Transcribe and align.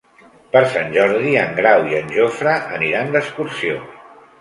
Per 0.55 0.61
Sant 0.71 0.89
Jordi 0.95 1.35
en 1.43 1.53
Grau 1.61 1.87
i 1.91 1.99
en 2.01 2.11
Jofre 2.17 2.57
aniran 2.81 3.15
d'excursió. 3.19 3.83